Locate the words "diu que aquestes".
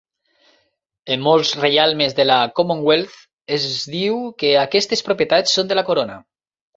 3.97-5.05